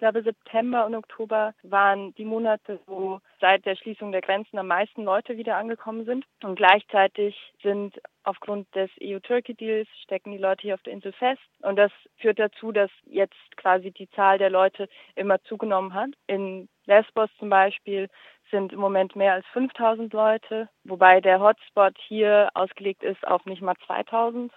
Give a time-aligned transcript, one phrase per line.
[0.00, 5.04] glaube, September und Oktober waren die Monate, wo seit der Schließung der Grenzen am meisten
[5.04, 6.24] Leute wieder angekommen sind.
[6.42, 11.42] Und gleichzeitig sind aufgrund des EU-Turkey-Deals stecken die Leute hier auf der Insel fest.
[11.62, 16.10] Und das führt dazu, dass jetzt quasi die Zahl der Leute immer zugenommen hat.
[16.26, 18.08] In Lesbos zum Beispiel
[18.50, 23.62] sind im Moment mehr als 5000 Leute, wobei der Hotspot hier ausgelegt ist auf nicht
[23.62, 24.52] mal 2000.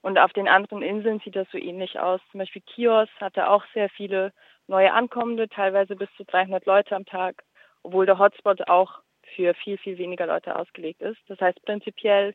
[0.00, 2.20] Und auf den anderen Inseln sieht das so ähnlich aus.
[2.30, 4.32] Zum Beispiel Kios hatte auch sehr viele
[4.68, 7.42] neue Ankommende, teilweise bis zu 300 Leute am Tag,
[7.82, 9.00] obwohl der Hotspot auch
[9.34, 11.18] für viel, viel weniger Leute ausgelegt ist.
[11.28, 12.34] Das heißt, prinzipiell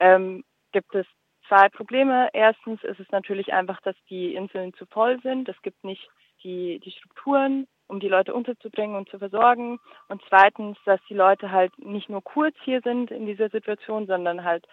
[0.00, 1.06] ähm, gibt es
[1.48, 2.28] zwei Probleme.
[2.32, 5.48] Erstens ist es natürlich einfach, dass die Inseln zu voll sind.
[5.48, 6.08] Es gibt nicht
[6.42, 9.78] die, die Strukturen, um die Leute unterzubringen und zu versorgen.
[10.08, 14.44] Und zweitens, dass die Leute halt nicht nur kurz hier sind in dieser Situation, sondern
[14.44, 14.66] halt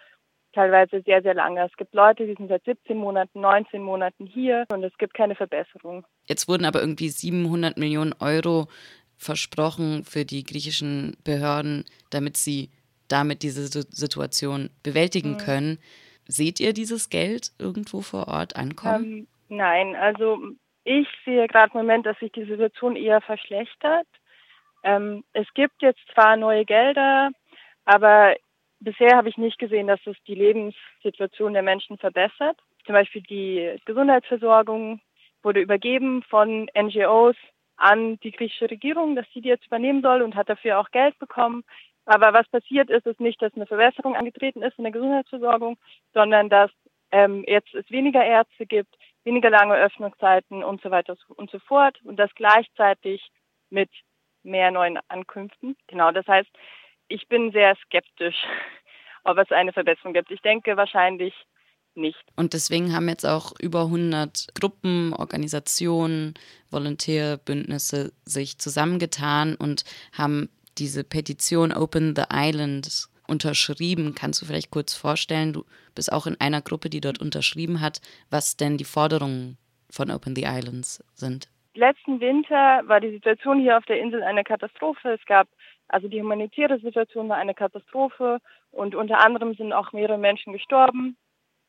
[0.52, 1.64] teilweise sehr, sehr lange.
[1.64, 5.34] Es gibt Leute, die sind seit 17 Monaten, 19 Monaten hier und es gibt keine
[5.34, 6.04] Verbesserung.
[6.26, 8.68] Jetzt wurden aber irgendwie 700 Millionen Euro
[9.16, 12.70] versprochen für die griechischen Behörden, damit sie
[13.08, 15.38] damit diese Situation bewältigen mhm.
[15.38, 15.78] können.
[16.26, 19.04] Seht ihr dieses Geld irgendwo vor Ort ankommen?
[19.04, 20.38] Ähm, nein, also
[20.84, 24.06] ich sehe gerade im Moment, dass sich die Situation eher verschlechtert.
[24.82, 27.30] Ähm, es gibt jetzt zwar neue Gelder,
[27.84, 28.36] aber
[28.80, 32.58] bisher habe ich nicht gesehen, dass es die Lebenssituation der Menschen verbessert.
[32.84, 35.00] Zum Beispiel die Gesundheitsversorgung
[35.42, 37.36] wurde übergeben von NGOs
[37.76, 41.18] an die griechische Regierung, dass sie die jetzt übernehmen soll und hat dafür auch Geld
[41.18, 41.64] bekommen.
[42.04, 45.78] Aber was passiert ist, ist nicht, dass eine Verbesserung angetreten ist in der Gesundheitsversorgung,
[46.12, 46.70] sondern dass
[47.12, 48.94] ähm, jetzt es weniger Ärzte gibt,
[49.24, 53.30] weniger lange Öffnungszeiten und so weiter und so fort und das gleichzeitig
[53.70, 53.90] mit
[54.42, 55.76] mehr neuen Ankünften.
[55.86, 56.50] Genau, das heißt,
[57.10, 58.36] ich bin sehr skeptisch,
[59.24, 60.30] ob es eine Verbesserung gibt.
[60.30, 61.34] Ich denke wahrscheinlich
[61.94, 62.18] nicht.
[62.36, 66.34] Und deswegen haben jetzt auch über 100 Gruppen, Organisationen,
[66.70, 74.14] Volontärbündnisse sich zusammengetan und haben diese Petition Open the Island unterschrieben.
[74.14, 78.00] Kannst du vielleicht kurz vorstellen, du bist auch in einer Gruppe, die dort unterschrieben hat,
[78.30, 79.58] was denn die Forderungen
[79.90, 81.48] von Open the Islands sind?
[81.74, 85.12] Letzten Winter war die Situation hier auf der Insel eine Katastrophe.
[85.12, 85.46] Es gab
[85.90, 88.38] also die humanitäre Situation war eine Katastrophe
[88.70, 91.16] und unter anderem sind auch mehrere Menschen gestorben.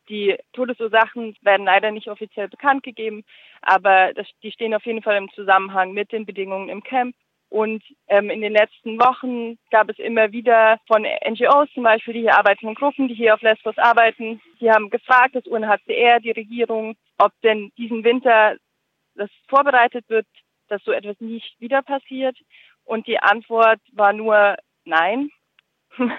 [0.09, 3.23] Die Todesursachen werden leider nicht offiziell bekannt gegeben,
[3.61, 7.15] aber das, die stehen auf jeden Fall im Zusammenhang mit den Bedingungen im Camp.
[7.49, 12.21] Und ähm, in den letzten Wochen gab es immer wieder von NGOs zum Beispiel, die
[12.21, 16.31] hier arbeiten, in Gruppen, die hier auf Lesbos arbeiten, die haben gefragt, das UNHCR, die
[16.31, 18.55] Regierung, ob denn diesen Winter
[19.15, 20.27] das vorbereitet wird,
[20.67, 22.37] dass so etwas nicht wieder passiert.
[22.83, 25.29] Und die Antwort war nur nein.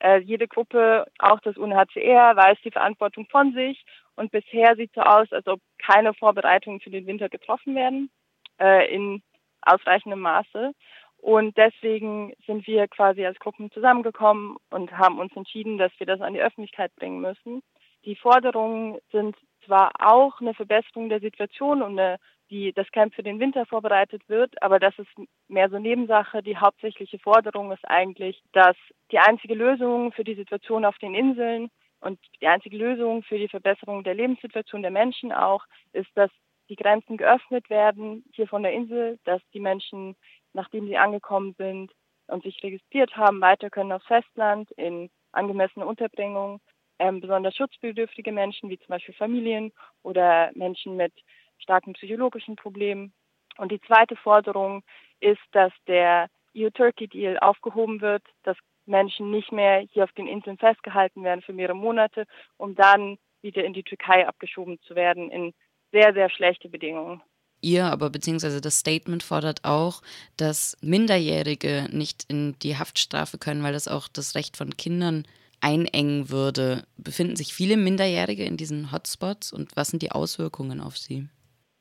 [0.00, 3.84] äh, jede Gruppe, auch das UNHCR, weiß die Verantwortung von sich.
[4.14, 8.10] Und bisher sieht es so aus, als ob keine Vorbereitungen für den Winter getroffen werden
[8.58, 9.22] äh, in
[9.60, 10.72] ausreichendem Maße.
[11.18, 16.20] Und deswegen sind wir quasi als Gruppen zusammengekommen und haben uns entschieden, dass wir das
[16.20, 17.62] an die Öffentlichkeit bringen müssen.
[18.06, 19.36] Die Forderungen sind
[19.66, 22.18] zwar auch eine Verbesserung der Situation und eine
[22.50, 25.08] die das Camp für den Winter vorbereitet wird, aber das ist
[25.48, 26.42] mehr so Nebensache.
[26.42, 28.76] Die hauptsächliche Forderung ist eigentlich, dass
[29.10, 33.48] die einzige Lösung für die Situation auf den Inseln und die einzige Lösung für die
[33.48, 36.30] Verbesserung der Lebenssituation der Menschen auch ist, dass
[36.68, 40.16] die Grenzen geöffnet werden hier von der Insel, dass die Menschen,
[40.52, 41.92] nachdem sie angekommen sind
[42.28, 46.60] und sich registriert haben, weiter können aufs Festland in angemessene Unterbringung.
[46.98, 51.12] Ähm, besonders schutzbedürftige Menschen, wie zum Beispiel Familien oder Menschen mit
[51.58, 53.12] starken psychologischen Problemen.
[53.58, 54.82] Und die zweite Forderung
[55.20, 61.24] ist, dass der EU-Turkey-Deal aufgehoben wird, dass Menschen nicht mehr hier auf den Inseln festgehalten
[61.24, 62.24] werden für mehrere Monate,
[62.56, 65.52] um dann wieder in die Türkei abgeschoben zu werden in
[65.92, 67.22] sehr, sehr schlechte Bedingungen.
[67.62, 70.02] Ihr, aber beziehungsweise das Statement fordert auch,
[70.36, 75.26] dass Minderjährige nicht in die Haftstrafe können, weil das auch das Recht von Kindern
[75.60, 76.84] einengen würde.
[76.96, 81.28] Befinden sich viele Minderjährige in diesen Hotspots und was sind die Auswirkungen auf sie?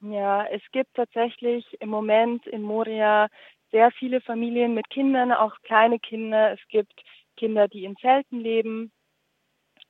[0.02, 3.28] Ja, es gibt tatsächlich im Moment in Moria
[3.72, 6.54] sehr viele Familien mit Kindern, auch kleine Kinder.
[6.54, 6.94] Es gibt
[7.38, 8.92] Kinder, die in Zelten leben.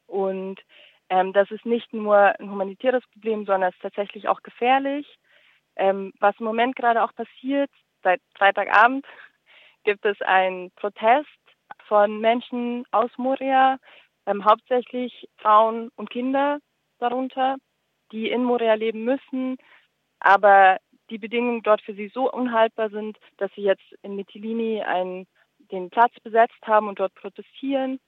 [0.08, 0.60] Und
[1.10, 5.06] ähm, das ist nicht nur ein humanitäres Problem, sondern es ist tatsächlich auch gefährlich.
[5.76, 7.70] Ähm, was im Moment gerade auch passiert,
[8.02, 9.06] seit Freitagabend
[9.84, 11.28] gibt es einen Protest
[11.88, 13.78] von Menschen aus Moria,
[14.26, 16.60] ähm, hauptsächlich Frauen und Kinder
[17.00, 17.58] darunter,
[18.12, 19.58] die in Moria leben müssen,
[20.20, 20.78] aber
[21.10, 25.28] die Bedingungen dort für sie so unhaltbar sind, dass sie jetzt in Mytilini einen,
[25.72, 28.00] den Platz besetzt haben und dort protestieren.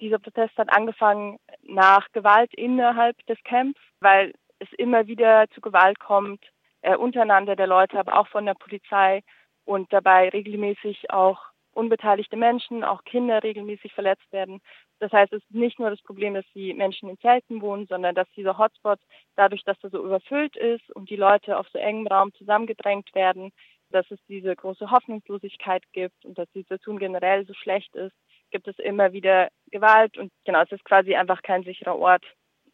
[0.00, 5.98] Dieser Protest hat angefangen nach Gewalt innerhalb des Camps, weil es immer wieder zu Gewalt
[5.98, 6.44] kommt
[6.82, 9.22] äh, untereinander der Leute, aber auch von der Polizei
[9.64, 11.40] und dabei regelmäßig auch
[11.74, 14.60] unbeteiligte Menschen, auch Kinder regelmäßig verletzt werden.
[15.00, 18.14] Das heißt, es ist nicht nur das Problem, dass die Menschen in Zelten wohnen, sondern
[18.14, 19.00] dass dieser Hotspot
[19.36, 23.52] dadurch, dass er so überfüllt ist und die Leute auf so engem Raum zusammengedrängt werden,
[23.90, 28.14] dass es diese große Hoffnungslosigkeit gibt und dass die Situation generell so schlecht ist,
[28.50, 32.24] gibt es immer wieder Gewalt und genau, es ist quasi einfach kein sicherer Ort.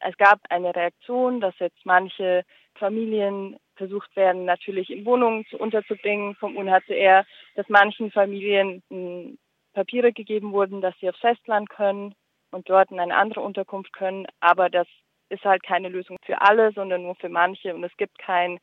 [0.00, 2.43] Es gab eine Reaktion, dass jetzt manche
[2.75, 7.25] Familien versucht werden, natürlich in Wohnungen zu unterzubringen vom UNHCR,
[7.55, 9.38] dass manchen Familien hm,
[9.73, 12.15] Papiere gegeben wurden, dass sie aufs Festland können
[12.50, 14.27] und dort in eine andere Unterkunft können.
[14.41, 14.87] Aber das
[15.31, 17.75] ist halt keine Lösung für alle, sondern nur für manche.
[17.75, 18.59] Und es gibt kein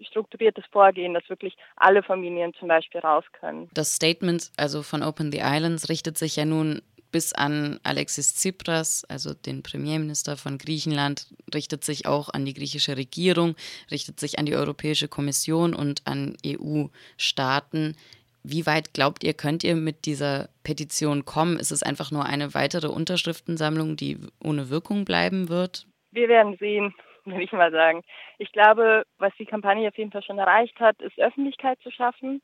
[0.00, 3.70] strukturiertes Vorgehen, dass wirklich alle Familien zum Beispiel raus können.
[3.74, 6.82] Das Statement also von Open the Islands richtet sich ja nun
[7.16, 12.98] bis an Alexis Tsipras, also den Premierminister von Griechenland, richtet sich auch an die griechische
[12.98, 13.56] Regierung,
[13.90, 17.96] richtet sich an die Europäische Kommission und an EU-Staaten.
[18.42, 21.58] Wie weit glaubt ihr, könnt ihr mit dieser Petition kommen?
[21.58, 25.86] Ist es einfach nur eine weitere Unterschriftensammlung, die ohne Wirkung bleiben wird?
[26.10, 28.02] Wir werden sehen, würde ich mal sagen.
[28.36, 32.42] Ich glaube, was die Kampagne auf jeden Fall schon erreicht hat, ist Öffentlichkeit zu schaffen,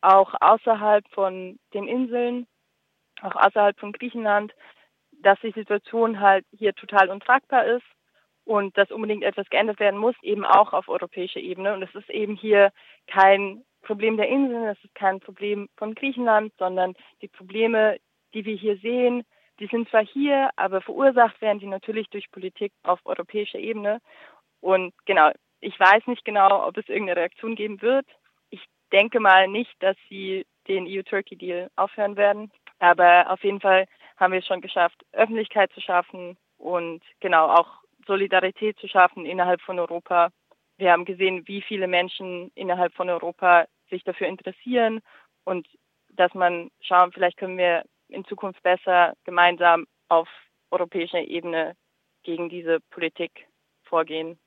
[0.00, 2.46] auch außerhalb von den Inseln
[3.22, 4.54] auch außerhalb von Griechenland,
[5.22, 7.86] dass die Situation halt hier total untragbar ist
[8.44, 11.74] und dass unbedingt etwas geändert werden muss, eben auch auf europäischer Ebene.
[11.74, 12.70] Und es ist eben hier
[13.06, 17.98] kein Problem der Inseln, es ist kein Problem von Griechenland, sondern die Probleme,
[18.34, 19.24] die wir hier sehen,
[19.58, 24.00] die sind zwar hier, aber verursacht werden die natürlich durch Politik auf europäischer Ebene.
[24.60, 25.30] Und genau,
[25.60, 28.06] ich weiß nicht genau, ob es irgendeine Reaktion geben wird.
[28.50, 28.62] Ich
[28.92, 32.52] denke mal nicht, dass sie den EU-Turkey-Deal aufhören werden.
[32.78, 33.86] Aber auf jeden Fall
[34.16, 39.60] haben wir es schon geschafft, Öffentlichkeit zu schaffen und genau auch Solidarität zu schaffen innerhalb
[39.62, 40.30] von Europa.
[40.78, 45.00] Wir haben gesehen, wie viele Menschen innerhalb von Europa sich dafür interessieren
[45.44, 45.66] und
[46.10, 50.28] dass man schauen, vielleicht können wir in Zukunft besser gemeinsam auf
[50.70, 51.76] europäischer Ebene
[52.22, 53.46] gegen diese Politik
[53.84, 54.38] vorgehen.